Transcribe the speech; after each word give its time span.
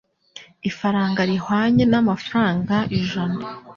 Ifaranga 0.69 1.21
rihwanye 1.29 1.83
n'amafaranga 1.91 2.75
ijana. 2.99 3.43